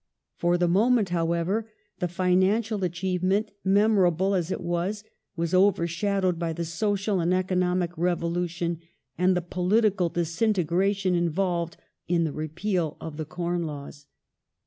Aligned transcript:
For 0.35 0.57
the 0.57 0.67
moment, 0.67 1.09
however, 1.09 1.69
the 1.99 2.07
financial 2.07 2.83
achievement, 2.83 3.51
memorable 3.63 4.33
as 4.33 4.49
it 4.49 4.59
was, 4.61 5.03
was 5.35 5.53
overshadowed 5.53 6.39
by 6.39 6.53
the 6.53 6.65
social 6.65 7.19
and 7.19 7.31
economic 7.35 7.95
revolution, 7.99 8.79
and 9.15 9.37
the 9.37 9.43
political 9.43 10.09
disintegration 10.09 11.13
involved 11.13 11.77
in 12.07 12.23
the 12.23 12.33
repeal 12.33 12.97
of 12.99 13.17
the 13.17 13.25
Corn 13.25 13.67
Laws. 13.67 14.07